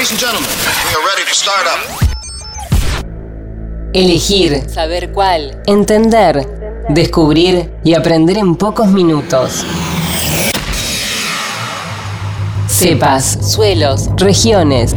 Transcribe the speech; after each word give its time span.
Ladies 0.00 0.12
and 0.12 0.20
gentlemen, 0.20 0.48
we 0.86 0.94
are 0.94 1.04
ready 1.14 1.24
to 1.28 1.34
start 1.34 1.66
up. 1.66 1.80
Elegir, 3.92 4.70
saber 4.70 5.12
cuál, 5.12 5.60
entender, 5.66 6.86
descubrir 6.88 7.70
y 7.84 7.92
aprender 7.92 8.38
en 8.38 8.56
pocos 8.56 8.88
minutos. 8.88 9.62
Cepas, 12.66 13.52
suelos, 13.52 14.08
regiones. 14.16 14.96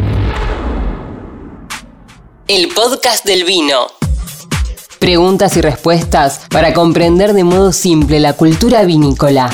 El 2.47 2.69
podcast 2.69 3.25
del 3.25 3.43
vino. 3.43 3.87
Preguntas 4.99 5.57
y 5.57 5.61
respuestas 5.61 6.43
para 6.49 6.73
comprender 6.73 7.33
de 7.33 7.43
modo 7.43 7.73
simple 7.73 8.21
la 8.21 8.31
cultura 8.37 8.85
vinícola. 8.85 9.49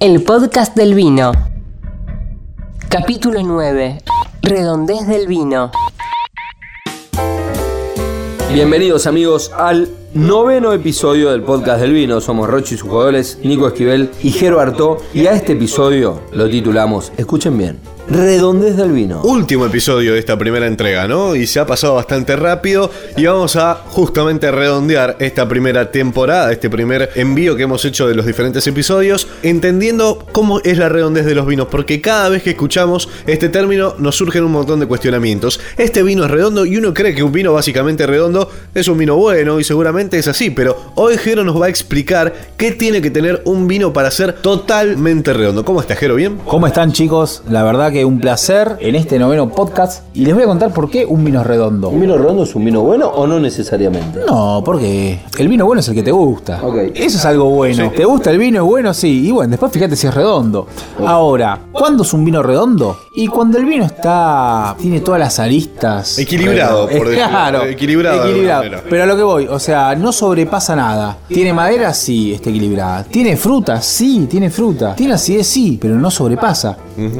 El 0.00 0.22
podcast 0.22 0.76
del 0.76 0.92
vino. 0.92 1.32
Capítulo 2.90 3.42
9. 3.42 4.02
Redondez 4.48 5.06
del 5.06 5.26
vino. 5.26 5.70
Bienvenidos 8.50 9.06
amigos 9.06 9.52
al 9.54 9.90
noveno 10.14 10.72
episodio 10.72 11.30
del 11.32 11.42
podcast 11.42 11.82
del 11.82 11.92
vino. 11.92 12.18
Somos 12.22 12.48
Rochi 12.48 12.74
y 12.74 12.78
sus 12.78 12.88
jugadores, 12.88 13.38
Nico 13.44 13.68
Esquivel 13.68 14.10
y 14.22 14.30
Jero. 14.30 14.96
Y 15.12 15.26
a 15.26 15.32
este 15.32 15.52
episodio 15.52 16.22
lo 16.32 16.48
titulamos, 16.48 17.12
escuchen 17.18 17.58
bien, 17.58 17.78
Redondez 18.10 18.74
del 18.74 18.92
vino. 18.92 19.20
último 19.22 19.66
episodio 19.66 20.14
de 20.14 20.18
esta 20.18 20.38
primera 20.38 20.66
entrega, 20.66 21.06
¿no? 21.06 21.36
Y 21.36 21.46
se 21.46 21.60
ha 21.60 21.66
pasado 21.66 21.96
bastante 21.96 22.36
rápido 22.36 22.90
y 23.18 23.26
vamos 23.26 23.56
a 23.56 23.74
justamente 23.74 24.50
redondear 24.50 25.16
esta 25.18 25.46
primera 25.46 25.90
temporada, 25.90 26.50
este 26.50 26.70
primer 26.70 27.10
envío 27.16 27.54
que 27.54 27.64
hemos 27.64 27.84
hecho 27.84 28.08
de 28.08 28.14
los 28.14 28.24
diferentes 28.24 28.66
episodios, 28.66 29.28
entendiendo 29.42 30.24
cómo 30.32 30.60
es 30.60 30.78
la 30.78 30.88
redondez 30.88 31.26
de 31.26 31.34
los 31.34 31.46
vinos, 31.46 31.68
porque 31.70 32.00
cada 32.00 32.30
vez 32.30 32.42
que 32.42 32.50
escuchamos 32.50 33.10
este 33.26 33.50
término 33.50 33.94
nos 33.98 34.16
surgen 34.16 34.42
un 34.42 34.52
montón 34.52 34.80
de 34.80 34.86
cuestionamientos. 34.86 35.60
Este 35.76 36.02
vino 36.02 36.24
es 36.24 36.30
redondo 36.30 36.64
y 36.64 36.78
uno 36.78 36.94
cree 36.94 37.14
que 37.14 37.22
un 37.22 37.32
vino 37.32 37.52
básicamente 37.52 38.06
redondo 38.06 38.50
es 38.74 38.88
un 38.88 38.96
vino 38.96 39.16
bueno 39.16 39.60
y 39.60 39.64
seguramente 39.64 40.18
es 40.18 40.28
así, 40.28 40.48
pero 40.48 40.92
hoy 40.94 41.18
Jero 41.18 41.44
nos 41.44 41.60
va 41.60 41.66
a 41.66 41.68
explicar 41.68 42.32
qué 42.56 42.72
tiene 42.72 43.02
que 43.02 43.10
tener 43.10 43.42
un 43.44 43.68
vino 43.68 43.92
para 43.92 44.10
ser 44.10 44.32
totalmente 44.32 45.34
redondo. 45.34 45.62
¿Cómo 45.62 45.82
está 45.82 45.94
Jero? 45.94 46.14
¿Bien? 46.14 46.38
¿Cómo 46.46 46.66
están 46.66 46.92
chicos? 46.92 47.42
La 47.50 47.62
verdad 47.64 47.92
que 47.92 47.97
un 48.04 48.20
placer 48.20 48.76
en 48.80 48.94
este 48.94 49.18
noveno 49.18 49.48
podcast 49.48 50.04
y 50.14 50.24
les 50.24 50.34
voy 50.34 50.44
a 50.44 50.46
contar 50.46 50.72
por 50.72 50.90
qué 50.90 51.04
un 51.04 51.24
vino 51.24 51.40
es 51.40 51.46
redondo. 51.46 51.88
¿Un 51.88 52.00
vino 52.00 52.16
redondo 52.16 52.42
es 52.42 52.54
un 52.54 52.64
vino 52.64 52.82
bueno 52.82 53.08
o 53.08 53.26
no 53.26 53.38
necesariamente? 53.40 54.20
No, 54.26 54.62
porque 54.64 55.20
el 55.38 55.48
vino 55.48 55.66
bueno 55.66 55.80
es 55.80 55.88
el 55.88 55.94
que 55.94 56.02
te 56.02 56.10
gusta. 56.10 56.60
Eso 56.94 57.18
es 57.18 57.24
algo 57.24 57.50
bueno. 57.50 57.90
¿Te 57.94 58.04
gusta 58.04 58.30
el 58.30 58.38
vino? 58.38 58.58
Es 58.58 58.64
bueno, 58.64 58.94
sí. 58.94 59.26
Y 59.28 59.30
bueno, 59.30 59.50
después 59.50 59.72
fíjate 59.72 59.96
si 59.96 60.06
es 60.06 60.14
redondo. 60.14 60.66
Ahora, 61.04 61.58
¿cuándo 61.72 62.02
es 62.02 62.12
un 62.12 62.24
vino 62.24 62.42
redondo? 62.42 62.98
Y 63.14 63.26
cuando 63.26 63.58
el 63.58 63.64
vino 63.64 63.84
está. 63.84 64.76
tiene 64.80 65.00
todas 65.00 65.20
las 65.20 65.38
aristas. 65.38 66.18
Equilibrado, 66.18 66.88
por 66.88 67.08
decirlo. 67.08 67.28
Claro. 67.28 67.64
Equilibrado 67.64 68.26
equilibrado. 68.26 68.82
Pero 68.88 69.02
a 69.02 69.06
lo 69.06 69.16
que 69.16 69.22
voy, 69.22 69.46
o 69.46 69.58
sea, 69.58 69.94
no 69.94 70.12
sobrepasa 70.12 70.76
nada. 70.76 71.16
¿Tiene 71.28 71.52
madera? 71.52 71.92
Sí, 71.94 72.32
está 72.32 72.50
equilibrada. 72.50 73.04
¿Tiene 73.04 73.36
fruta? 73.36 73.80
Sí, 73.80 74.26
tiene 74.30 74.50
fruta. 74.50 74.94
¿Tiene 74.94 75.14
acidez? 75.14 75.46
Sí, 75.46 75.78
pero 75.80 75.94
no 75.94 76.10
sobrepasa. 76.10 76.76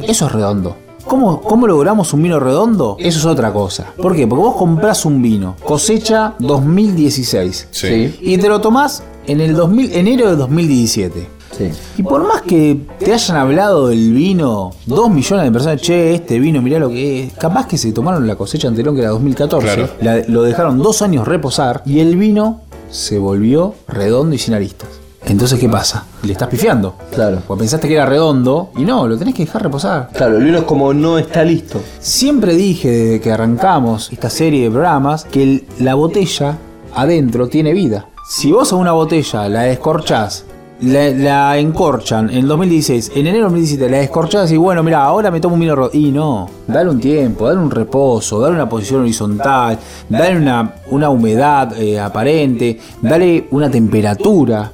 Eso 0.07 0.25
es 0.25 0.31
redondo. 0.31 0.68
¿Cómo, 1.09 1.41
¿Cómo 1.41 1.65
logramos 1.67 2.13
un 2.13 2.21
vino 2.21 2.39
redondo? 2.39 2.95
Eso 2.99 3.17
es 3.19 3.25
otra 3.25 3.51
cosa. 3.51 3.87
¿Por 3.97 4.15
qué? 4.15 4.27
Porque 4.27 4.43
vos 4.43 4.55
comprás 4.55 5.05
un 5.05 5.21
vino, 5.21 5.55
cosecha 5.65 6.35
2016. 6.39 7.67
Sí. 7.71 8.15
Y 8.21 8.37
te 8.37 8.47
lo 8.47 8.61
tomás 8.61 9.03
en 9.25 9.41
el 9.41 9.55
2000, 9.55 9.91
enero 9.93 10.29
de 10.29 10.35
2017. 10.35 11.27
Sí. 11.57 11.71
Y 11.97 12.03
por 12.03 12.25
más 12.27 12.43
que 12.43 12.77
te 12.99 13.11
hayan 13.13 13.37
hablado 13.37 13.87
del 13.87 14.13
vino, 14.13 14.71
dos 14.85 15.09
millones 15.09 15.45
de 15.45 15.51
personas, 15.51 15.81
che, 15.81 16.13
este 16.13 16.39
vino, 16.39 16.61
mirá 16.61 16.77
lo 16.79 16.89
que 16.89 17.23
es. 17.23 17.33
Capaz 17.33 17.65
que 17.67 17.77
se 17.77 17.91
tomaron 17.91 18.27
la 18.27 18.35
cosecha 18.35 18.67
anterior, 18.67 18.93
que 18.93 19.01
era 19.01 19.09
2014, 19.09 19.65
Claro. 19.65 19.89
la- 20.01 20.23
lo 20.27 20.43
dejaron 20.43 20.77
dos 20.81 21.01
años 21.01 21.27
reposar 21.27 21.81
y 21.85 21.99
el 21.99 22.15
vino 22.17 22.61
se 22.91 23.17
volvió 23.17 23.73
redondo 23.87 24.35
y 24.35 24.37
sin 24.39 24.53
aristas. 24.53 24.89
Entonces, 25.29 25.59
¿qué 25.59 25.69
pasa? 25.69 26.05
Le 26.23 26.31
estás 26.33 26.47
pifiando. 26.49 26.95
Claro. 27.13 27.39
Porque 27.47 27.59
pensaste 27.61 27.87
que 27.87 27.93
era 27.93 28.05
redondo 28.05 28.71
y 28.77 28.81
no, 28.83 29.07
lo 29.07 29.17
tenés 29.17 29.35
que 29.35 29.45
dejar 29.45 29.63
reposar. 29.63 30.09
Claro, 30.13 30.37
el 30.37 30.43
vino 30.43 30.57
es 30.57 30.63
como 30.65 30.93
no 30.93 31.17
está 31.17 31.43
listo. 31.43 31.79
Siempre 31.99 32.55
dije 32.55 32.89
desde 32.89 33.21
que 33.21 33.31
arrancamos 33.31 34.11
esta 34.11 34.29
serie 34.29 34.63
de 34.63 34.71
programas 34.71 35.25
que 35.25 35.43
el- 35.43 35.65
la 35.79 35.93
botella 35.95 36.57
adentro 36.95 37.47
tiene 37.47 37.73
vida. 37.73 38.07
Si 38.27 38.51
vos 38.51 38.73
a 38.73 38.75
una 38.75 38.91
botella 38.91 39.47
la 39.49 39.61
descorchás, 39.61 40.45
la, 40.81 41.09
la 41.09 41.57
encorchan 41.57 42.29
en 42.29 42.47
2016, 42.47 43.11
en 43.13 43.21
enero 43.27 43.37
de 43.37 43.41
2017 43.43 43.89
la 43.91 43.97
descorchás 43.97 44.51
y 44.51 44.57
bueno, 44.57 44.81
mira, 44.81 45.03
ahora 45.03 45.29
me 45.29 45.39
tomo 45.41 45.55
un 45.55 45.61
vino 45.61 45.75
ro- 45.75 45.89
Y 45.93 46.11
no, 46.11 46.49
dale 46.67 46.89
un 46.89 46.99
tiempo, 46.99 47.47
dale 47.47 47.59
un 47.59 47.69
reposo, 47.69 48.39
dale 48.39 48.55
una 48.55 48.69
posición 48.69 49.01
horizontal, 49.01 49.77
dale 50.07 50.37
una, 50.37 50.73
una 50.89 51.09
humedad 51.09 51.73
eh, 51.79 51.99
aparente, 51.99 52.79
dale 53.01 53.47
una 53.51 53.69
temperatura 53.69 54.71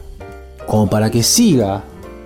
como 0.68 0.90
para 0.90 1.09
que 1.12 1.24
siga 1.24 1.84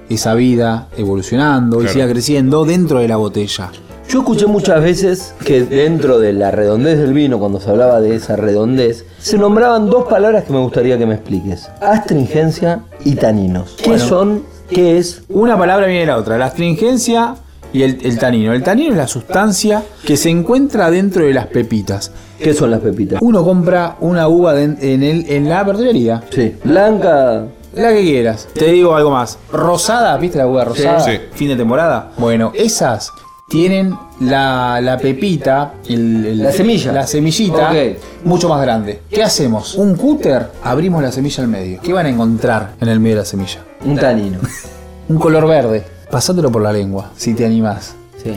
esa 0.10 0.34
vida 0.34 0.88
evolucionando 0.98 1.84
y 1.84 1.88
siga 1.88 2.08
creciendo 2.08 2.66
dentro 2.66 3.00
de 3.00 3.08
la 3.08 3.18
botella. 3.18 3.72
Yo 4.10 4.20
escuché 4.22 4.48
muchas 4.48 4.82
veces 4.82 5.36
que 5.46 5.64
dentro 5.66 6.18
de 6.18 6.34
la 6.34 6.50
redondez 6.50 6.98
del 6.98 7.14
vino, 7.14 7.38
cuando 7.38 7.60
se 7.60 7.70
hablaba 7.70 8.02
de 8.02 8.16
esa 8.16 8.36
redondez, 8.36 9.06
se 9.20 9.38
nombraban 9.38 9.88
dos 9.88 10.08
palabras 10.08 10.46
que 10.46 10.54
me 10.54 10.58
gustaría 10.60 10.98
que 10.98 11.06
me 11.06 11.14
expliques. 11.14 11.70
Astringencia 11.80 12.80
y 13.06 13.16
taninos. 13.16 13.76
¿Qué 13.78 13.90
Bueno. 13.92 14.06
son? 14.06 14.44
¿Qué 14.68 14.98
es? 14.98 15.22
Una 15.30 15.58
palabra 15.60 15.86
viene 15.86 16.02
de 16.02 16.06
la 16.08 16.18
otra, 16.18 16.40
la 16.40 16.46
astringencia 16.48 17.36
y 17.72 17.84
el, 17.84 18.00
el 18.04 18.18
tanino. 18.18 18.54
El 18.54 18.64
tanino 18.64 18.92
es 18.92 18.98
la 18.98 19.08
sustancia 19.08 19.84
que 20.04 20.18
se 20.18 20.30
encuentra 20.32 20.90
dentro 20.90 21.26
de 21.26 21.34
las 21.34 21.46
pepitas. 21.48 22.12
¿Qué 22.40 22.54
son 22.56 22.72
las 22.72 22.80
pepitas? 22.80 23.20
Uno 23.22 23.44
compra 23.44 23.98
una 24.00 24.28
uva 24.28 24.54
de- 24.56 24.64
en, 24.94 25.04
el, 25.04 25.30
en 25.30 25.50
la 25.50 25.64
verdulería, 25.64 26.24
Sí. 26.32 26.56
Blanca. 26.64 27.46
La 27.82 27.90
que 27.90 28.02
quieras. 28.04 28.48
Te 28.54 28.72
digo 28.72 28.96
algo 28.96 29.12
más. 29.12 29.38
Rosada, 29.52 30.18
¿viste 30.18 30.38
la 30.38 30.48
uva 30.48 30.64
rosada? 30.66 31.00
Sí. 31.02 31.12
Fin 31.34 31.50
de 31.50 31.56
temporada. 31.56 32.12
Bueno, 32.18 32.52
esas 32.56 33.12
tienen 33.48 33.96
la, 34.20 34.80
la 34.82 34.98
pepita, 34.98 35.74
el- 35.88 36.26
el- 36.26 36.44
La 36.44 36.52
semilla. 36.52 36.92
La 36.92 37.08
semillita, 37.08 37.72
Ok. 37.72 37.98
mucho 38.26 38.48
más 38.50 38.62
grande. 38.62 39.02
¿Qué 39.10 39.24
hacemos? 39.24 39.76
Un 39.76 39.96
cúter, 39.96 40.52
abrimos 40.64 41.02
la 41.02 41.12
semilla 41.12 41.44
al 41.44 41.50
medio. 41.50 41.80
¿Qué 41.82 41.92
van 41.94 42.06
a 42.06 42.10
encontrar 42.10 42.74
en 42.80 42.90
el 42.90 43.00
medio 43.00 43.16
de 43.16 43.22
la 43.22 43.26
semilla? 43.26 43.64
Un 43.86 43.98
tanino. 43.98 44.40
Un 45.10 45.18
color 45.18 45.48
verde. 45.48 45.84
Pasátelo 46.12 46.52
por 46.52 46.62
la 46.62 46.72
lengua, 46.72 47.12
si 47.18 47.34
te 47.34 47.46
animás. 47.46 47.96
Sí. 48.24 48.32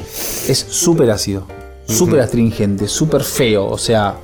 Es 0.51 0.59
súper 0.71 1.11
ácido, 1.11 1.47
súper 1.87 2.21
astringente, 2.21 2.87
súper 2.89 3.23
feo, 3.23 3.67
o 3.67 3.77
sea, 3.79 4.15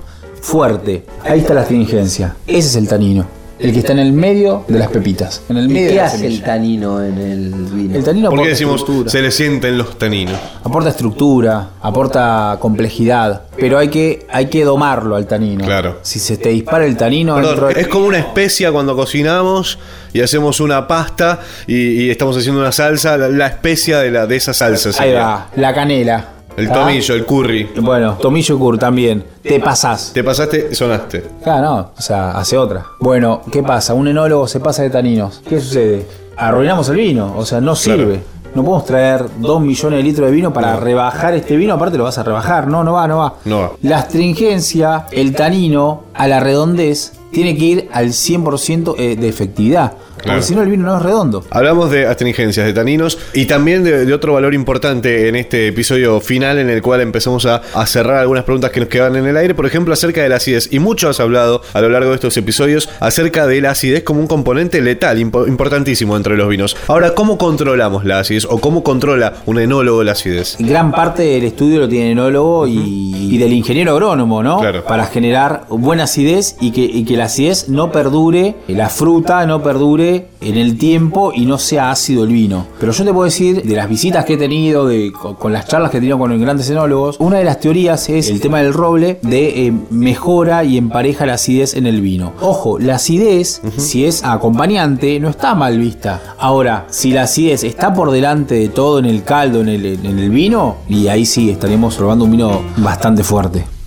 fuerte. 0.40 1.04
Ahí 1.24 1.40
está 1.40 1.52
la 1.54 1.62
astringencia. 1.62 2.36
Ese 2.46 2.68
es 2.68 2.76
el 2.76 2.88
tanino. 2.88 3.26
El 3.58 3.72
que 3.72 3.80
está 3.80 3.92
en 3.92 3.98
el 3.98 4.12
medio 4.12 4.64
de 4.68 4.78
las 4.78 4.88
pepitas. 4.88 5.42
En 5.48 5.56
el 5.56 5.64
¿Y 5.70 5.74
medio 5.74 5.86
de 5.86 5.90
qué 5.92 5.96
la 5.96 6.04
hace 6.06 6.16
el 6.16 6.22
semilla. 6.32 6.44
tanino 6.44 7.02
en 7.04 7.18
el 7.18 7.50
vino? 7.72 7.96
El 7.96 8.04
tanino 8.04 8.30
¿Por 8.30 8.38
qué 8.38 8.42
aporta 8.42 8.48
decimos 8.50 8.80
estructura. 8.80 9.10
se 9.10 9.22
le 9.22 9.30
sienten 9.32 9.78
los 9.78 9.98
taninos? 9.98 10.38
Aporta 10.62 10.90
estructura, 10.90 11.70
aporta 11.82 12.56
complejidad. 12.60 13.42
Pero 13.58 13.78
hay 13.78 13.88
que, 13.88 14.26
hay 14.30 14.46
que 14.46 14.64
domarlo 14.64 15.16
al 15.16 15.26
tanino. 15.26 15.64
Claro. 15.64 15.98
Si 16.02 16.18
se 16.20 16.36
te 16.36 16.50
dispara 16.50 16.86
el 16.86 16.96
tanino 16.96 17.34
dentro 17.36 17.54
Perdón, 17.54 17.74
de- 17.74 17.80
es 17.80 17.88
como 17.88 18.06
una 18.06 18.18
especia 18.18 18.70
cuando 18.70 18.94
cocinamos 18.94 19.78
y 20.12 20.20
hacemos 20.20 20.60
una 20.60 20.86
pasta 20.86 21.40
y, 21.66 21.74
y 22.04 22.10
estamos 22.10 22.36
haciendo 22.36 22.60
una 22.60 22.72
salsa, 22.72 23.16
la, 23.18 23.28
la 23.28 23.46
especia 23.48 23.98
de, 23.98 24.10
la, 24.12 24.26
de 24.26 24.36
esa 24.36 24.54
salsa. 24.54 24.90
Ahí 24.90 24.94
sería. 24.94 25.20
va, 25.20 25.48
la 25.56 25.74
canela. 25.74 26.28
El 26.58 26.70
¿Ah? 26.70 26.74
tomillo, 26.74 27.14
el 27.14 27.24
curry. 27.24 27.70
Bueno, 27.80 28.14
tomillo 28.20 28.54
y 28.56 28.58
cur 28.58 28.78
también. 28.78 29.24
Te 29.42 29.60
pasás. 29.60 30.10
Te 30.12 30.24
pasaste, 30.24 30.74
sonaste. 30.74 31.24
Claro, 31.42 31.62
no, 31.62 31.76
o 31.96 32.00
sea, 32.02 32.32
hace 32.32 32.58
otra. 32.58 32.84
Bueno, 33.00 33.42
¿qué 33.52 33.62
pasa? 33.62 33.94
Un 33.94 34.08
enólogo 34.08 34.48
se 34.48 34.58
pasa 34.60 34.82
de 34.82 34.90
taninos. 34.90 35.40
¿Qué 35.48 35.60
sucede? 35.60 36.06
Arruinamos 36.36 36.88
el 36.88 36.96
vino, 36.96 37.32
o 37.36 37.44
sea, 37.46 37.60
no 37.60 37.74
Claro. 37.74 37.76
sirve. 38.02 38.20
No 38.54 38.64
podemos 38.64 38.86
traer 38.86 39.26
2 39.38 39.60
millones 39.60 39.98
de 39.98 40.02
litros 40.02 40.26
de 40.28 40.34
vino 40.34 40.52
para 40.52 40.74
rebajar 40.76 41.34
este 41.34 41.54
vino, 41.54 41.74
aparte 41.74 41.98
lo 41.98 42.04
vas 42.04 42.18
a 42.18 42.22
rebajar. 42.24 42.66
No, 42.66 42.82
no 42.82 42.94
va, 42.94 43.06
no 43.06 43.18
va. 43.18 43.34
No 43.44 43.60
va. 43.60 43.70
La 43.82 43.98
astringencia, 43.98 45.06
el 45.12 45.34
tanino, 45.34 46.04
a 46.14 46.26
la 46.26 46.40
redondez, 46.40 47.12
tiene 47.32 47.56
que 47.56 47.64
ir 47.64 47.88
al 47.92 48.08
100% 48.08 48.94
eh, 48.98 49.16
de 49.16 49.28
efectividad. 49.28 49.92
Claro. 50.18 50.38
Porque 50.40 50.42
si 50.48 50.54
no, 50.56 50.62
el 50.62 50.68
vino 50.68 50.84
no 50.84 50.96
es 50.96 51.02
redondo. 51.02 51.44
Hablamos 51.50 51.92
de 51.92 52.04
astringencias, 52.06 52.66
de 52.66 52.72
taninos 52.72 53.18
y 53.34 53.46
también 53.46 53.84
de, 53.84 54.04
de 54.04 54.12
otro 54.12 54.32
valor 54.32 54.52
importante 54.52 55.28
en 55.28 55.36
este 55.36 55.68
episodio 55.68 56.20
final 56.20 56.58
en 56.58 56.68
el 56.70 56.82
cual 56.82 57.02
empezamos 57.02 57.46
a, 57.46 57.62
a 57.72 57.86
cerrar 57.86 58.16
algunas 58.16 58.42
preguntas 58.42 58.72
que 58.72 58.80
nos 58.80 58.88
quedan 58.88 59.14
en 59.14 59.26
el 59.26 59.36
aire, 59.36 59.54
por 59.54 59.64
ejemplo 59.64 59.94
acerca 59.94 60.20
de 60.20 60.28
la 60.28 60.36
acidez. 60.36 60.70
Y 60.72 60.80
mucho 60.80 61.08
has 61.08 61.20
hablado 61.20 61.62
a 61.72 61.80
lo 61.80 61.88
largo 61.88 62.08
de 62.10 62.16
estos 62.16 62.36
episodios 62.36 62.88
acerca 62.98 63.46
de 63.46 63.60
la 63.60 63.70
acidez 63.70 64.02
como 64.02 64.18
un 64.20 64.26
componente 64.26 64.80
letal, 64.80 65.18
impo- 65.20 65.46
importantísimo 65.46 66.16
entre 66.16 66.36
los 66.36 66.48
vinos. 66.48 66.76
Ahora, 66.88 67.14
¿cómo 67.14 67.38
controlamos 67.38 68.04
la 68.04 68.18
acidez 68.18 68.44
o 68.50 68.58
cómo 68.58 68.82
controla 68.82 69.34
un 69.46 69.60
enólogo 69.60 70.02
la 70.02 70.12
acidez? 70.12 70.56
Gran 70.58 70.90
parte 70.90 71.22
del 71.22 71.44
estudio 71.44 71.78
lo 71.78 71.88
tiene 71.88 72.06
el 72.06 72.12
enólogo 72.18 72.66
y, 72.66 73.28
y 73.34 73.38
del 73.38 73.52
ingeniero 73.52 73.92
agrónomo, 73.92 74.42
¿no? 74.42 74.58
Claro. 74.58 74.84
Para 74.84 75.06
generar 75.06 75.66
buena 75.68 76.04
acidez 76.04 76.56
y 76.60 76.72
que, 76.72 76.80
y 76.82 77.04
que 77.04 77.16
la 77.16 77.27
acidez 77.28 77.68
no 77.68 77.92
perdure, 77.92 78.56
la 78.66 78.88
fruta 78.88 79.46
no 79.46 79.62
perdure 79.62 80.28
en 80.40 80.56
el 80.56 80.78
tiempo 80.78 81.32
y 81.34 81.46
no 81.46 81.58
sea 81.58 81.90
ácido 81.90 82.24
el 82.24 82.30
vino. 82.30 82.66
Pero 82.80 82.92
yo 82.92 83.04
te 83.04 83.12
puedo 83.12 83.24
decir, 83.24 83.62
de 83.62 83.76
las 83.76 83.88
visitas 83.88 84.24
que 84.24 84.34
he 84.34 84.36
tenido, 84.36 84.86
de, 84.86 85.12
con, 85.12 85.34
con 85.34 85.52
las 85.52 85.66
charlas 85.66 85.90
que 85.90 85.98
he 85.98 86.00
tenido 86.00 86.18
con 86.18 86.30
los 86.30 86.40
grandes 86.40 86.68
enólogos, 86.70 87.16
una 87.20 87.38
de 87.38 87.44
las 87.44 87.60
teorías 87.60 88.08
es 88.08 88.28
el 88.28 88.40
tema 88.40 88.58
del 88.58 88.72
roble 88.72 89.18
de 89.22 89.66
eh, 89.66 89.72
mejora 89.90 90.64
y 90.64 90.76
empareja 90.76 91.26
la 91.26 91.34
acidez 91.34 91.74
en 91.74 91.86
el 91.86 92.00
vino. 92.00 92.32
Ojo, 92.40 92.78
la 92.78 92.96
acidez, 92.96 93.62
si 93.76 94.04
es 94.04 94.24
acompañante, 94.24 95.20
no 95.20 95.28
está 95.28 95.54
mal 95.54 95.78
vista. 95.78 96.20
Ahora, 96.38 96.86
si 96.90 97.12
la 97.12 97.22
acidez 97.22 97.64
está 97.64 97.94
por 97.94 98.10
delante 98.10 98.54
de 98.54 98.68
todo 98.68 98.98
en 98.98 99.06
el 99.06 99.24
caldo, 99.24 99.60
en 99.60 99.68
el, 99.68 99.84
en 99.84 100.18
el 100.18 100.30
vino, 100.30 100.76
y 100.88 101.08
ahí 101.08 101.24
sí 101.26 101.50
estaríamos 101.50 101.96
probando 101.96 102.24
un 102.24 102.30
vino 102.30 102.62
bastante 102.78 103.22
fuerte. 103.22 103.77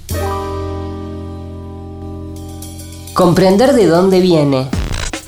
Comprender 3.21 3.73
de 3.73 3.85
dónde 3.85 4.19
viene, 4.19 4.68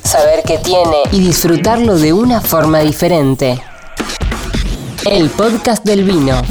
saber 0.04 0.42
qué 0.44 0.57
tiene 0.57 1.04
y 1.12 1.19
disfrutarlo 1.19 1.95
de 1.95 2.12
una 2.12 2.42
forma 2.42 2.80
diferente. 2.80 3.62
El 5.07 5.30
podcast 5.30 5.86
del 5.86 6.04
vino. 6.04 6.42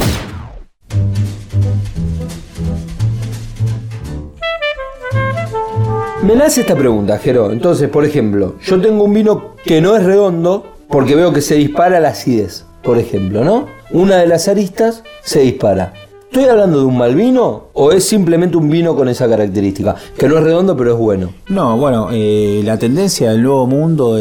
Me 6.21 6.33
nace 6.37 6.61
esta 6.61 6.77
pregunta, 6.77 7.17
Jero. 7.17 7.51
Entonces, 7.51 7.89
por 7.89 8.05
ejemplo, 8.05 8.55
yo 8.61 8.79
tengo 8.79 9.03
un 9.03 9.13
vino 9.13 9.55
que 9.65 9.81
no 9.81 9.97
es 9.97 10.03
redondo 10.03 10.77
porque 10.87 11.13
veo 11.13 11.33
que 11.33 11.41
se 11.41 11.55
dispara 11.55 11.99
la 11.99 12.11
acidez, 12.11 12.63
por 12.81 12.97
ejemplo, 12.97 13.43
¿no? 13.43 13.67
Una 13.91 14.15
de 14.15 14.27
las 14.27 14.47
aristas 14.47 15.03
se 15.21 15.41
dispara. 15.41 15.91
¿Estoy 16.35 16.49
hablando 16.49 16.79
de 16.79 16.85
un 16.85 16.97
mal 16.97 17.13
vino 17.13 17.65
o 17.73 17.91
es 17.91 18.05
simplemente 18.05 18.57
un 18.57 18.67
vino 18.67 18.95
con 18.95 19.07
esa 19.07 19.29
característica? 19.29 19.95
Que 20.17 20.27
no 20.27 20.39
es 20.39 20.43
redondo, 20.43 20.75
pero 20.75 20.93
es 20.93 20.97
bueno. 20.97 21.29
No, 21.49 21.77
bueno, 21.77 22.07
eh, 22.11 22.63
la 22.65 22.79
tendencia 22.79 23.29
del 23.29 23.43
nuevo 23.43 23.67
mundo 23.67 24.17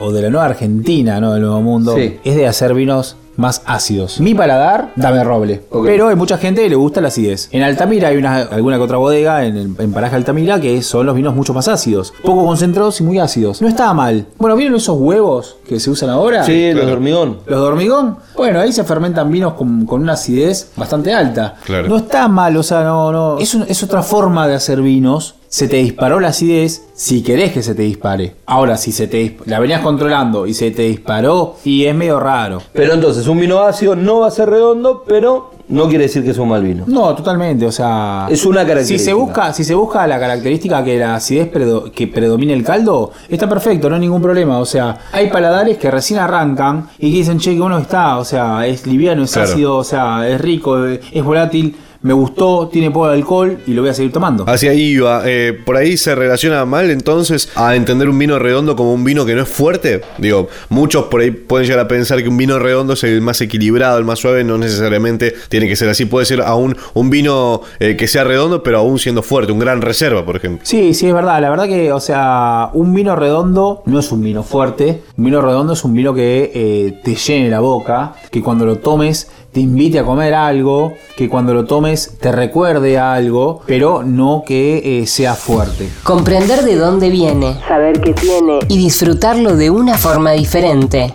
o 0.00 0.12
de 0.12 0.22
la 0.22 0.28
nueva 0.28 0.44
Argentina, 0.44 1.18
¿no? 1.22 1.32
Del 1.32 1.40
nuevo 1.40 1.62
mundo, 1.62 1.94
Sí. 1.96 2.18
es 2.22 2.36
de 2.36 2.46
hacer 2.46 2.74
vinos 2.74 3.16
más 3.36 3.62
ácidos. 3.66 4.20
Mi 4.20 4.34
paladar, 4.34 4.92
dame 4.96 5.24
roble. 5.24 5.62
Pero 5.84 6.08
hay 6.08 6.16
mucha 6.16 6.38
gente 6.38 6.62
que 6.62 6.68
le 6.68 6.76
gusta 6.76 7.00
la 7.00 7.08
acidez. 7.08 7.48
En 7.52 7.62
Altamira 7.62 8.08
hay 8.08 8.16
una, 8.16 8.36
alguna 8.42 8.76
que 8.76 8.82
otra 8.82 8.96
bodega, 8.98 9.44
en, 9.44 9.56
el- 9.56 9.74
en 9.78 9.92
Paraje 9.92 10.16
Altamira, 10.16 10.60
que 10.60 10.80
son 10.82 11.06
los 11.06 11.14
vinos 11.14 11.34
mucho 11.34 11.52
más 11.54 11.68
ácidos. 11.68 12.12
Poco 12.22 12.44
concentrados 12.46 13.00
y 13.00 13.04
muy 13.04 13.18
ácidos. 13.18 13.60
No 13.62 13.68
estaba 13.68 13.94
mal. 13.94 14.26
Bueno, 14.38 14.56
¿vieron 14.56 14.76
esos 14.76 14.96
huevos 14.98 15.56
que 15.68 15.80
se 15.80 15.90
usan 15.90 16.10
ahora? 16.10 16.44
Sí, 16.44 16.72
los 16.72 16.86
de 16.86 16.92
hormigón. 16.92 17.38
Los 17.46 17.60
de 17.60 17.66
hormigón, 17.66 18.16
bueno, 18.36 18.60
ahí 18.60 18.72
se 18.72 18.84
fermentan 18.84 19.30
vinos 19.30 19.54
con, 19.54 19.84
con 19.86 20.02
una 20.02 20.12
acidez 20.14 20.70
bastante 20.76 21.12
alta. 21.12 21.56
Claro. 21.64 21.88
No 21.88 21.96
está 21.96 22.28
mal, 22.28 22.56
o 22.56 22.62
sea, 22.62 22.82
no, 22.84 23.10
no. 23.12 23.38
Es, 23.38 23.54
un- 23.54 23.64
es 23.68 23.82
otra 23.82 24.02
forma 24.02 24.46
de 24.48 24.54
hacer 24.54 24.80
vinos. 24.80 25.36
Se 25.54 25.68
te 25.68 25.76
disparó 25.76 26.18
la 26.18 26.30
acidez 26.30 26.82
si 26.94 27.22
querés 27.22 27.52
que 27.52 27.62
se 27.62 27.76
te 27.76 27.82
dispare. 27.82 28.34
Ahora, 28.44 28.76
si 28.76 28.90
se 28.90 29.06
te 29.06 29.36
la 29.46 29.60
venías 29.60 29.82
controlando 29.82 30.48
y 30.48 30.52
se 30.54 30.72
te 30.72 30.82
disparó, 30.82 31.54
y 31.64 31.84
es 31.84 31.94
medio 31.94 32.18
raro. 32.18 32.60
Pero 32.72 32.94
entonces, 32.94 33.28
un 33.28 33.38
vino 33.38 33.60
ácido 33.60 33.94
no 33.94 34.18
va 34.18 34.26
a 34.26 34.30
ser 34.32 34.50
redondo, 34.50 35.04
pero 35.06 35.52
no 35.68 35.86
quiere 35.88 36.06
decir 36.06 36.24
que 36.24 36.30
es 36.30 36.38
un 36.38 36.48
mal 36.48 36.64
vino. 36.64 36.82
No, 36.88 37.14
totalmente, 37.14 37.64
o 37.66 37.70
sea. 37.70 38.26
Es 38.28 38.44
una 38.44 38.62
característica. 38.66 38.98
Si 38.98 39.04
se 39.04 39.12
busca, 39.14 39.52
si 39.52 39.62
se 39.62 39.76
busca 39.76 40.04
la 40.08 40.18
característica 40.18 40.82
que 40.82 40.98
la 40.98 41.14
acidez 41.14 41.48
predo- 41.52 41.88
que 41.92 42.08
predomine 42.08 42.52
el 42.52 42.64
caldo, 42.64 43.12
está 43.28 43.48
perfecto, 43.48 43.88
no 43.88 43.94
hay 43.94 44.00
ningún 44.00 44.22
problema. 44.22 44.58
O 44.58 44.66
sea, 44.66 44.98
hay 45.12 45.30
paladares 45.30 45.78
que 45.78 45.88
recién 45.88 46.18
arrancan 46.18 46.88
y 46.98 47.12
que 47.12 47.18
dicen, 47.18 47.38
che, 47.38 47.54
que 47.54 47.60
bueno 47.60 47.78
está, 47.78 48.18
o 48.18 48.24
sea, 48.24 48.66
es 48.66 48.88
liviano, 48.88 49.22
es 49.22 49.32
Claro. 49.32 49.48
ácido, 49.52 49.76
o 49.76 49.84
sea, 49.84 50.28
es 50.28 50.40
rico, 50.40 50.84
es 50.84 51.22
volátil, 51.22 51.76
me 52.04 52.12
gustó, 52.12 52.68
tiene 52.68 52.90
poco 52.90 53.08
de 53.08 53.14
alcohol 53.14 53.58
y 53.66 53.72
lo 53.72 53.80
voy 53.80 53.90
a 53.90 53.94
seguir 53.94 54.12
tomando. 54.12 54.44
Hacia 54.46 54.72
ahí 54.72 54.82
iba. 54.82 55.22
Eh, 55.24 55.58
por 55.64 55.78
ahí 55.78 55.96
se 55.96 56.14
relaciona 56.14 56.66
mal 56.66 56.90
entonces 56.90 57.48
a 57.54 57.74
entender 57.76 58.10
un 58.10 58.18
vino 58.18 58.38
redondo 58.38 58.76
como 58.76 58.92
un 58.92 59.04
vino 59.04 59.24
que 59.24 59.34
no 59.34 59.40
es 59.40 59.48
fuerte. 59.48 60.02
Digo, 60.18 60.48
muchos 60.68 61.04
por 61.04 61.22
ahí 61.22 61.30
pueden 61.30 61.66
llegar 61.66 61.82
a 61.82 61.88
pensar 61.88 62.22
que 62.22 62.28
un 62.28 62.36
vino 62.36 62.58
redondo 62.58 62.92
es 62.92 63.04
el 63.04 63.22
más 63.22 63.40
equilibrado, 63.40 63.96
el 63.96 64.04
más 64.04 64.18
suave. 64.18 64.44
No 64.44 64.58
necesariamente 64.58 65.34
tiene 65.48 65.66
que 65.66 65.76
ser 65.76 65.88
así. 65.88 66.04
Puede 66.04 66.26
ser 66.26 66.42
aún 66.42 66.76
un 66.92 67.08
vino 67.08 67.62
eh, 67.80 67.96
que 67.96 68.06
sea 68.06 68.22
redondo, 68.22 68.62
pero 68.62 68.80
aún 68.80 68.98
siendo 68.98 69.22
fuerte. 69.22 69.52
Un 69.52 69.58
gran 69.58 69.80
reserva, 69.80 70.26
por 70.26 70.36
ejemplo. 70.36 70.60
Sí, 70.62 70.92
sí, 70.92 71.06
es 71.06 71.14
verdad. 71.14 71.40
La 71.40 71.48
verdad 71.48 71.64
que, 71.64 71.90
o 71.90 72.00
sea, 72.00 72.68
un 72.74 72.92
vino 72.92 73.16
redondo 73.16 73.82
no 73.86 73.98
es 73.98 74.12
un 74.12 74.22
vino 74.22 74.42
fuerte. 74.42 75.04
Un 75.16 75.24
vino 75.24 75.40
redondo 75.40 75.72
es 75.72 75.82
un 75.84 75.94
vino 75.94 76.12
que 76.12 76.52
eh, 76.54 77.00
te 77.02 77.14
llene 77.14 77.48
la 77.48 77.60
boca, 77.60 78.12
que 78.30 78.42
cuando 78.42 78.66
lo 78.66 78.76
tomes 78.76 79.30
te 79.54 79.60
invite 79.60 80.00
a 80.00 80.04
comer 80.04 80.34
algo, 80.34 80.94
que 81.16 81.28
cuando 81.28 81.54
lo 81.54 81.64
tomes 81.64 82.18
te 82.18 82.32
recuerde 82.32 82.98
a 82.98 83.14
algo, 83.14 83.60
pero 83.66 84.02
no 84.02 84.42
que 84.44 85.00
eh, 85.00 85.06
sea 85.06 85.34
fuerte. 85.34 85.88
Comprender 86.02 86.64
de 86.64 86.74
dónde 86.74 87.08
viene, 87.08 87.56
saber 87.68 88.00
qué 88.00 88.14
tiene 88.14 88.58
y 88.68 88.76
disfrutarlo 88.76 89.54
de 89.54 89.70
una 89.70 89.96
forma 89.96 90.32
diferente. 90.32 91.12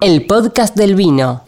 El 0.00 0.24
podcast 0.24 0.74
del 0.74 0.94
vino. 0.94 1.42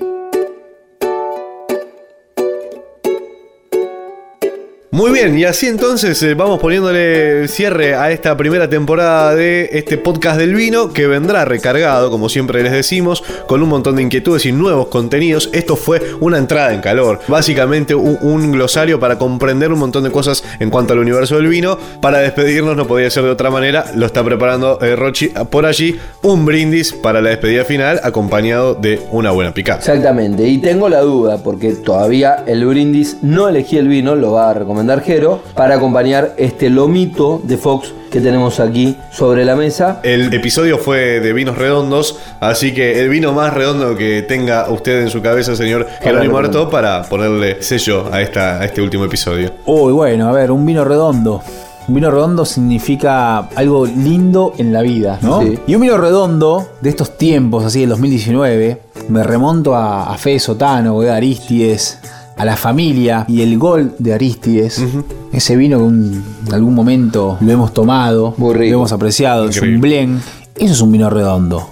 Muy 4.94 5.10
bien, 5.10 5.36
y 5.36 5.42
así 5.42 5.66
entonces 5.66 6.22
eh, 6.22 6.34
vamos 6.34 6.60
poniéndole 6.60 7.48
cierre 7.48 7.96
a 7.96 8.12
esta 8.12 8.36
primera 8.36 8.70
temporada 8.70 9.34
de 9.34 9.68
este 9.72 9.98
podcast 9.98 10.38
del 10.38 10.54
vino 10.54 10.92
que 10.92 11.08
vendrá 11.08 11.44
recargado, 11.44 12.12
como 12.12 12.28
siempre 12.28 12.62
les 12.62 12.70
decimos, 12.70 13.24
con 13.48 13.60
un 13.60 13.70
montón 13.70 13.96
de 13.96 14.02
inquietudes 14.02 14.46
y 14.46 14.52
nuevos 14.52 14.86
contenidos. 14.86 15.50
Esto 15.52 15.74
fue 15.74 16.00
una 16.20 16.38
entrada 16.38 16.72
en 16.72 16.80
calor, 16.80 17.18
básicamente 17.26 17.96
un, 17.96 18.52
glosario 18.52 19.00
para 19.00 19.18
comprender 19.18 19.72
un 19.72 19.80
montón 19.80 20.04
de 20.04 20.12
cosas 20.12 20.44
en 20.60 20.70
cuanto 20.70 20.92
al 20.92 21.00
universo 21.00 21.38
del 21.38 21.48
vino. 21.48 21.76
Para 22.00 22.18
despedirnos 22.18 22.76
no 22.76 22.86
podía 22.86 23.10
ser 23.10 23.24
de 23.24 23.30
otra 23.30 23.50
manera, 23.50 23.86
lo 23.96 24.06
está 24.06 24.22
preparando 24.22 24.80
eh, 24.80 24.94
Rochi 24.94 25.32
por 25.50 25.66
allí, 25.66 25.98
un 26.22 26.46
brindis 26.46 26.92
para 26.92 27.20
la 27.20 27.30
despedida 27.30 27.64
final 27.64 27.98
acompañado 28.04 28.76
de 28.76 29.02
una 29.10 29.32
buena 29.32 29.52
picada. 29.52 29.80
Exactamente, 29.80 30.46
y 30.46 30.58
tengo 30.58 30.88
la 30.88 31.00
duda 31.00 31.38
porque 31.38 31.72
todavía 31.72 32.44
el 32.46 32.64
brindis 32.64 33.16
no 33.22 33.48
elegí 33.48 33.76
el 33.76 33.88
vino, 33.88 34.14
lo 34.14 34.30
va 34.30 34.50
a 34.50 34.54
recomendar 34.54 34.83
Jero, 35.02 35.42
para 35.54 35.76
acompañar 35.76 36.34
este 36.36 36.68
lomito 36.68 37.40
de 37.42 37.56
Fox 37.56 37.92
que 38.10 38.20
tenemos 38.20 38.60
aquí 38.60 38.96
sobre 39.10 39.44
la 39.44 39.56
mesa. 39.56 40.00
El 40.04 40.32
episodio 40.32 40.78
fue 40.78 41.20
de 41.20 41.32
vinos 41.32 41.58
redondos, 41.58 42.18
así 42.38 42.72
que 42.72 43.00
el 43.00 43.08
vino 43.08 43.32
más 43.32 43.52
redondo 43.54 43.96
que 43.96 44.22
tenga 44.22 44.70
usted 44.70 45.02
en 45.02 45.10
su 45.10 45.20
cabeza, 45.20 45.56
señor 45.56 45.86
Jerónimo 46.00 46.38
recomiendo. 46.38 46.60
Arto, 46.60 46.70
para 46.70 47.02
ponerle 47.02 47.62
sello 47.62 48.12
a, 48.12 48.20
esta, 48.20 48.60
a 48.60 48.66
este 48.66 48.82
último 48.82 49.04
episodio. 49.04 49.50
Uy, 49.66 49.92
bueno, 49.92 50.28
a 50.28 50.32
ver, 50.32 50.50
un 50.50 50.64
vino 50.64 50.84
redondo. 50.84 51.42
Un 51.88 51.94
vino 51.94 52.10
redondo 52.10 52.44
significa 52.44 53.38
algo 53.56 53.84
lindo 53.84 54.52
en 54.58 54.72
la 54.72 54.82
vida, 54.82 55.18
¿no? 55.20 55.42
Sí. 55.42 55.58
Y 55.66 55.74
un 55.74 55.80
vino 55.82 55.96
redondo 55.96 56.68
de 56.80 56.90
estos 56.90 57.18
tiempos, 57.18 57.64
así 57.64 57.80
del 57.80 57.90
2019, 57.90 58.80
me 59.08 59.22
remonto 59.22 59.74
a, 59.74 60.12
a 60.12 60.16
Fede 60.18 60.38
Sotano, 60.38 61.00
de 61.00 61.10
Aristides, 61.10 61.98
a 62.36 62.44
la 62.44 62.56
familia 62.56 63.24
y 63.28 63.42
el 63.42 63.58
gol 63.58 63.94
de 63.98 64.12
Aristides. 64.14 64.82
Ese 65.32 65.56
vino 65.56 65.78
que 65.78 65.84
un- 65.84 66.24
en 66.46 66.54
algún 66.54 66.74
momento 66.74 67.38
lo 67.40 67.52
hemos 67.52 67.72
tomado, 67.74 68.34
Muy 68.36 68.54
rico. 68.54 68.72
lo 68.72 68.78
hemos 68.78 68.92
apreciado, 68.92 69.48
es 69.48 69.60
un 69.60 69.80
blend. 69.80 70.20
Eso 70.56 70.72
es 70.72 70.80
un 70.80 70.92
vino 70.92 71.10
redondo. 71.10 71.68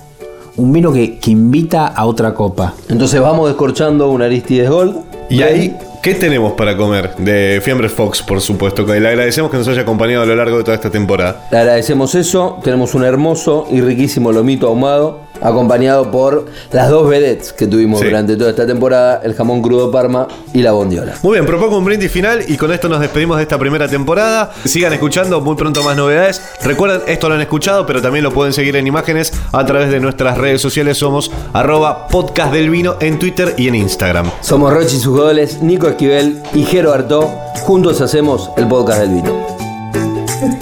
Un 0.56 0.72
vino 0.72 0.92
que, 0.92 1.18
que 1.18 1.30
invita 1.30 1.86
a 1.86 2.04
otra 2.04 2.34
copa. 2.34 2.74
Entonces 2.88 3.20
vamos 3.20 3.48
descorchando 3.48 4.10
un 4.10 4.22
Aristides 4.22 4.68
Gold. 4.68 4.96
Y 5.30 5.40
ahí, 5.42 5.74
¿qué 6.02 6.14
tenemos 6.14 6.52
para 6.52 6.76
comer? 6.76 7.16
De 7.16 7.60
Fiambre 7.64 7.88
Fox, 7.88 8.20
por 8.22 8.40
supuesto. 8.40 8.84
que 8.84 9.00
Le 9.00 9.08
agradecemos 9.08 9.50
que 9.50 9.56
nos 9.56 9.66
haya 9.68 9.80
acompañado 9.82 10.24
a 10.24 10.26
lo 10.26 10.36
largo 10.36 10.58
de 10.58 10.64
toda 10.64 10.74
esta 10.74 10.90
temporada. 10.90 11.46
Le 11.50 11.56
agradecemos 11.58 12.14
eso. 12.14 12.58
Tenemos 12.62 12.94
un 12.94 13.04
hermoso 13.04 13.66
y 13.70 13.80
riquísimo 13.80 14.30
lomito 14.30 14.66
ahumado, 14.68 15.20
acompañado 15.42 16.10
por 16.10 16.46
las 16.70 16.88
dos 16.88 17.08
vedettes 17.08 17.52
que 17.52 17.66
tuvimos 17.66 18.00
Sí. 18.00 18.06
durante 18.06 18.36
toda 18.36 18.50
esta 18.50 18.66
temporada: 18.66 19.20
el 19.24 19.34
jamón 19.34 19.60
crudo 19.62 19.90
Parma 19.90 20.28
y 20.52 20.62
la 20.62 20.72
bondiola. 20.72 21.14
Muy 21.22 21.34
bien, 21.34 21.46
propongo 21.46 21.78
un 21.78 21.84
brindis 21.84 22.10
final 22.10 22.44
y 22.48 22.56
con 22.56 22.72
esto 22.72 22.88
nos 22.88 23.00
despedimos 23.00 23.36
de 23.36 23.42
esta 23.42 23.58
primera 23.58 23.88
temporada. 23.88 24.50
Sigan 24.64 24.92
escuchando, 24.92 25.40
muy 25.40 25.56
pronto 25.56 25.82
más 25.82 25.96
novedades. 25.96 26.40
Recuerden, 26.62 27.02
esto 27.06 27.28
lo 27.28 27.34
han 27.34 27.40
escuchado, 27.40 27.86
pero 27.86 28.00
también 28.00 28.24
lo 28.24 28.32
pueden 28.32 28.52
seguir 28.52 28.76
en 28.76 28.86
imágenes 28.86 29.32
a 29.52 29.64
través 29.66 29.90
de 29.90 30.00
nuestras 30.00 30.38
redes 30.38 30.60
sociales. 30.60 30.98
Somos 30.98 31.30
arroba 31.52 32.06
podcast 32.08 32.52
del 32.52 32.70
vino 32.70 32.96
en 33.00 33.18
Twitter 33.18 33.54
y 33.56 33.68
en 33.68 33.74
Instagram. 33.74 34.30
Somos 34.40 34.72
Rochi 34.72 34.96
y 34.96 35.00
sus 35.00 35.16
goles, 35.18 35.62
Nico 35.62 35.88
Esquivel 35.88 36.42
y 36.54 36.64
Jero 36.64 36.92
Artó. 36.92 37.28
Juntos 37.62 38.00
hacemos 38.00 38.50
el 38.56 38.66
podcast 38.68 39.00
del 39.00 39.10
vino. 39.10 39.46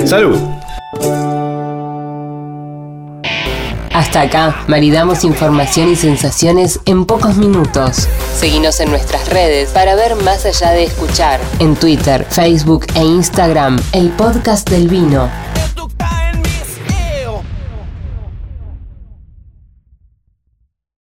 ¡Salud! 0.05 0.60
Hasta 3.93 4.23
acá, 4.23 4.65
maridamos 4.69 5.25
información 5.25 5.91
y 5.91 5.97
sensaciones 5.97 6.81
en 6.87 7.07
pocos 7.07 7.37
minutos. 7.37 8.09
Seguinos 8.37 8.79
en 8.81 8.91
nuestras 8.91 9.29
redes 9.29 9.71
para 9.71 9.97
ver 9.97 10.15
más 10.17 10.47
allá 10.47 10.71
de 10.71 10.85
escuchar. 10.85 11.41
En 11.59 11.75
Twitter, 11.75 12.25
Facebook 12.31 12.87
e 12.95 13.03
Instagram, 13.03 13.81
el 13.93 14.11
podcast 14.11 14.71
del 14.71 14.89
vino. 14.89 15.29